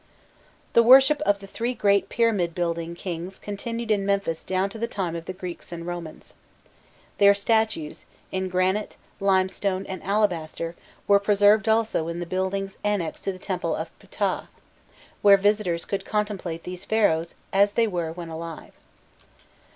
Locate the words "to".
4.71-4.79, 13.25-13.31